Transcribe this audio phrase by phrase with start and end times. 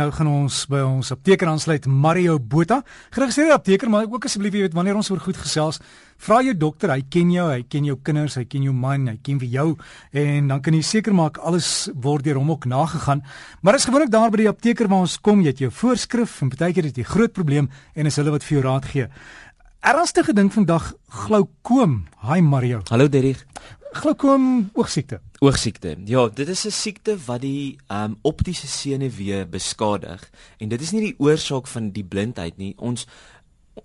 [0.00, 2.78] Nou gaan ons by ons apteker aansluit Mario Botha.
[3.12, 5.76] Geregistreerde apteker, maar ook asseblief jy weet wanneer ons oor goed gesels,
[6.24, 9.18] vra jou dokter, hy ken jou, hy ken jou kinders, hy ken jou man, hy
[9.20, 9.66] ken vir jou
[10.22, 13.20] en dan kan jy seker maak alles word deur hom ook nagegaan.
[13.60, 16.52] Maar is gewoonlik daar by die apteker waar ons kom, jy het jou voorskrif en
[16.54, 19.10] partykeer het jy groot probleem en is hulle wat vir jou raad gee.
[19.84, 20.94] Ernstige ding vandag
[21.26, 22.06] glaukoom.
[22.24, 22.80] Hi Mario.
[22.88, 23.44] Hallo Derrick.
[23.90, 25.18] Glaukoom oogsiekte.
[25.42, 25.96] Oogsiekte.
[26.06, 30.92] Ja, dit is 'n siekte wat die ehm um, optiese senuwee beskadig en dit is
[30.92, 32.74] nie die oorsaak van die blindheid nie.
[32.78, 33.06] Ons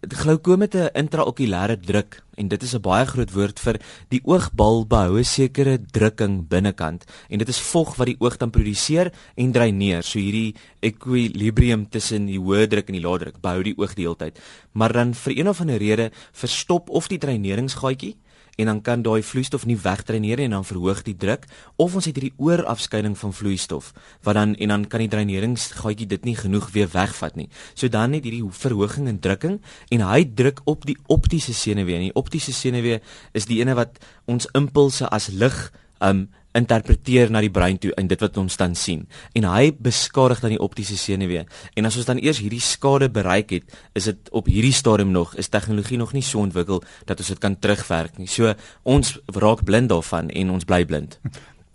[0.00, 4.86] glaukoom het 'n intraokulêre druk en dit is 'n baie groot woord vir die oogbal
[4.86, 9.52] behou 'n sekere drukking binnekant en dit is vog wat die oog dan produseer en
[9.52, 10.02] dreineer.
[10.02, 14.04] So hierdie ekwilibrium tussen die hoë druk en die lae druk behou die oog die
[14.04, 14.38] hele tyd.
[14.72, 18.16] Maar dan vir een of ander rede verstop of die dreineringsgaatjie
[18.56, 21.44] en dan kan daai vloeistof nie wegdreineer en dan verhoog die druk
[21.76, 23.92] of ons het hierdie oorafskeiding van vloeistof
[24.26, 27.48] wat dan en dan kan die dreineringsgaatjie dit nie genoeg weer wegvat nie.
[27.74, 31.98] So dan het hierdie verhoging in drukking en hy druk op die optiese senuwee.
[32.08, 33.00] Die optiese senuwee
[33.32, 35.56] is die ene wat ons impulse as lig
[36.00, 39.04] um interpreteer na die brein toe en dit wat ons dan sien.
[39.36, 41.44] En hy beskadig dan die optiese senuwee.
[41.76, 45.34] En as ons dan eers hierdie skade bereik het, is dit op hierdie stadium nog
[45.36, 48.30] is tegnologie nog nie so ontwikkel dat ons dit kan terugwerk nie.
[48.30, 51.20] So ons raak blind daarvan en ons bly blind.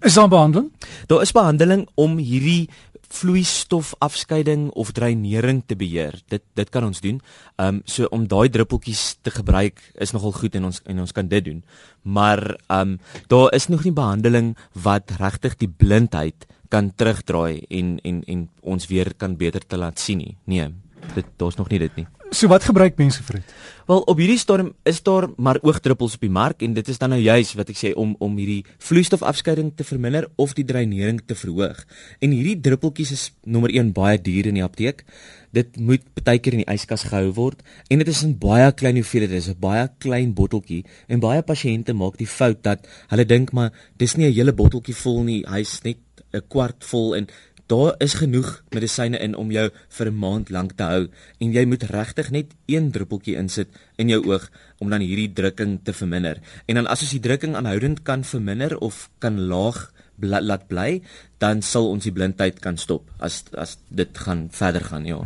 [0.00, 0.70] Is daar behandeling?
[1.06, 2.70] Daar is behandeling om hierdie
[3.10, 6.14] vloeistofafskeiding of dreinering te beheer.
[6.30, 7.20] Dit dit kan ons doen.
[7.56, 11.12] Ehm um, so om daai druppeltjies te gebruik is nogal goed en ons en ons
[11.12, 11.62] kan dit doen.
[12.02, 17.98] Maar ehm um, daar is nog nie behandeling wat regtig die blindheid kan terugdraai en
[18.02, 20.36] en en ons weer kan beter te laat sien nie.
[20.44, 20.70] Nee,
[21.14, 22.06] dit daar's nog nie dit nie.
[22.30, 23.54] So wat gebruik mense vir dit?
[23.90, 27.10] Wel op hierdie stadium is daar maar oogdruppels op die mark en dit is dan
[27.10, 31.34] nou juis wat ek sê om om hierdie vloeistofafskeiding te verminder of die dreinering te
[31.34, 31.80] verhoog.
[32.22, 35.02] En hierdie druppeltjies is nommer 1 baie duur in die apteek.
[35.50, 39.00] Dit moet baie keer in die yskas gehou word en dit is in baie klein
[39.02, 39.34] hoeveelhede.
[39.34, 43.50] Dit is 'n baie klein botteltjie en baie pasiënte maak die fout dat hulle dink
[43.52, 45.42] maar dis nie 'n hele botteltjie vol nie.
[45.50, 45.98] Hy's net
[46.32, 47.26] 'n kwart vol en
[47.70, 51.08] Daar is genoeg medisyne in om jou vir 'n maand lank te hou
[51.38, 55.78] en jy moet regtig net een druppeltjie insit in jou oog om dan hierdie drukking
[55.82, 56.40] te verminder.
[56.66, 61.02] En dan as ons die drukking aanhoudend kan verminder of kan laag bl laat bly,
[61.38, 65.20] dan sal ons die blindheid kan stop as as dit gaan verder gaan, ja.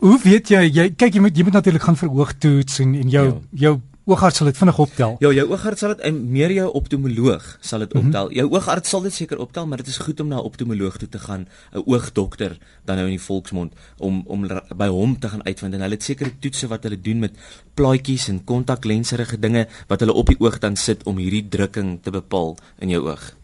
[0.00, 3.08] Hoe weet jy jy kyk jy moet jy moet natuurlik gaan vir oogtoets en en
[3.08, 3.40] jou ja.
[3.52, 5.16] jou oogarts sal dit vinnig optel.
[5.22, 8.06] Ja, jou oogarts sal dit en meer jou optomoloog sal dit mhm.
[8.06, 8.24] optel.
[8.24, 8.36] Mm -hmm.
[8.36, 11.08] Jou oogarts sal dit seker optel, maar dit is goed om na 'n optomoloog toe
[11.08, 15.44] te gaan, 'n oogdokter dan nou in die volksmond om om by hom te gaan
[15.44, 17.32] uitvind en hulle het sekere toetse wat hulle doen met
[17.74, 22.10] plaatjies en kontaklenserige dinge wat hulle op die oog dan sit om hierdie drukking te
[22.10, 23.34] bepaal in jou oog.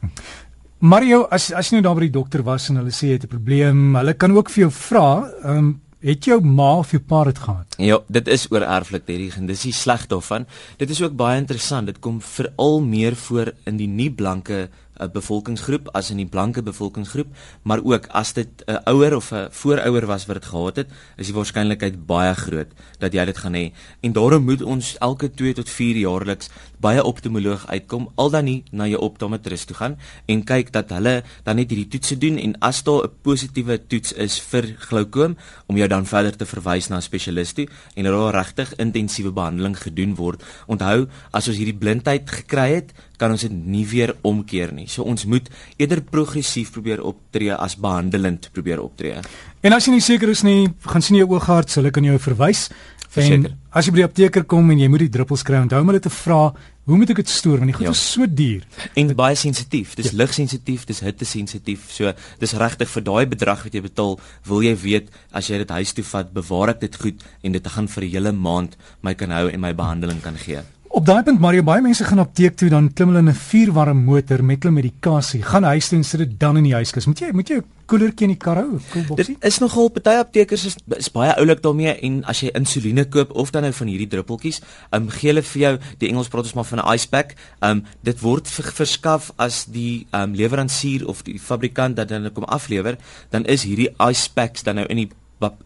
[0.79, 3.25] Mario, as as jy nou daar by die dokter was en hulle sê jy het
[3.25, 7.01] 'n probleem, hulle kan ook vir jou vra, ehm um, Het jou ma of jou
[7.01, 7.77] pa dit gehad?
[7.81, 10.45] Ja, dit is oor erflik hierdie en dis die sleg daarvan.
[10.77, 11.89] Dit is ook baie interessant.
[11.89, 14.67] Dit kom veral meer voor in die nie blanke
[15.01, 17.29] 'n bevolkingsgroep as in die blanke bevolkingsgroep,
[17.63, 21.27] maar ook as dit 'n ouer of 'n voorouer was wat dit gehad het, is
[21.27, 23.73] die waarskynlikheid baie groot dat jy dit gaan hê.
[24.01, 26.49] En daarom moet ons elke 2 tot 4 jaarliks
[26.81, 29.97] baie optomoloog uitkom, al dan nie na jou optometris toe gaan
[30.27, 34.13] en kyk dat hulle dan net hierdie toetse doen en as daar 'n positiewe toets
[34.13, 35.37] is vir glaukoom
[35.67, 39.33] om jou dan verder te verwys na 'n spesialis toe en dat daar regtig intensiewe
[39.33, 40.43] behandeling gedoen word.
[40.67, 44.87] Onthou, as ons hierdie blindheid gekry het, kan ons dit nie weer omkeer nie.
[44.89, 49.23] So ons moet eerder progressief probeer optree as behandelend probeer optree.
[49.63, 52.69] En as jy nie seker is nie, gaan sien jou oogarts, hulle kan jou verwys.
[53.17, 53.55] Verseker.
[53.77, 56.03] As jy by die apteker kom en jy moet die druppels kry, onthou om hulle
[56.05, 56.41] te vra,
[56.87, 57.95] hoe moet ek dit stoor want die goed ja.
[57.97, 58.63] is so duur
[59.01, 59.97] en baie sensitief.
[59.99, 60.19] Dis ja.
[60.21, 61.89] ligsensitief, dis hittesensitief.
[61.95, 62.13] So
[62.43, 64.17] dis regtig vir daai bedrag wat jy betaal,
[64.47, 67.75] wil jy weet as jy dit huis toe vat, bewaar ek dit goed en dit
[67.75, 70.63] gaan vir 'n hele maand my kan hou en my behandeling kan gee.
[70.97, 73.99] Op daai punt Mario, baie mense gaan apteek toe dan klim hulle in 'n vuurwarm
[74.05, 75.43] motor met hulle medikasie.
[75.43, 77.07] Gaan huis toe en sit dit dan in die huiskas.
[77.07, 79.35] Moet jy moet jy 'n koelertjie in die kar hou, koelboksie?
[79.35, 83.31] Dit is nogal party aptekers is, is baie oulik daarmee en as jy insuline koop
[83.31, 84.61] of dan nou van hierdie druppeltjies,
[84.91, 87.35] ehm um, gee hulle vir jou die Engels praat ons maar van 'n ice pack.
[87.61, 92.33] Ehm um, dit word verskaf as die ehm um, lewerancier of die fabrikant dat dan
[92.33, 92.97] kom aflewer,
[93.31, 95.11] dan is hierdie ice packs dan nou in die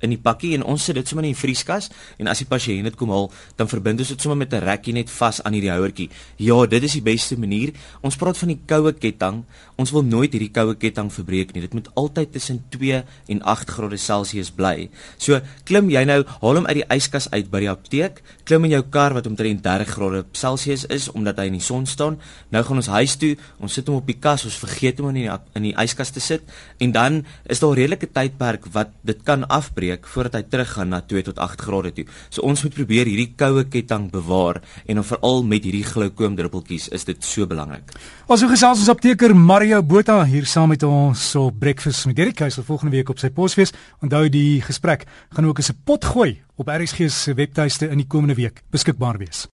[0.00, 2.88] in die pakkie en ons sit dit sommer in die vrieskas en as die pasiënt
[2.90, 5.70] dit kom haal, dan verbind ons dit sommer met 'n rekkie net vas aan hierdie
[5.70, 6.11] houertjie.
[6.38, 7.72] Ja, dit is die beste manier.
[8.02, 9.44] Ons praat van die koue ketting.
[9.76, 11.61] Ons wil nooit hierdie koue ketting verbreek nie.
[11.61, 14.90] Dit moet altyd tussen 2 en 8 grade Celsius bly.
[15.19, 18.70] So, klim jy nou, haal hom uit die yskas uit by die apteek, klim in
[18.70, 22.19] jou kar wat omtrent 30 grade Celsius is omdat hy in die son staan.
[22.50, 25.23] Nou gaan ons huis toe, ons sit hom op die kas, ons vergeet hom in
[25.23, 25.28] die
[25.58, 26.43] in die yskas te sit
[26.82, 31.00] en dan is daar 'n redelike tydperk wat dit kan afbreek voordat hy teruggaan na
[31.04, 32.06] 2 tot 8 grade toe.
[32.28, 36.88] So ons moet probeer hierdie koue ketting bewaar en dan veral met hierdie gloukoom druppeltjies
[36.96, 37.94] is dit so belangrik.
[38.30, 42.40] Ons het gesels ons apteker Mario Botha hier saam met ons op breakfast met Derek
[42.40, 43.74] Keisel volgende week op sy posfees.
[44.00, 48.06] Onthou die gesprek gaan ook as 'n pot gooi op RSG se webtuiste in die
[48.06, 49.50] komende week beskikbaar wees.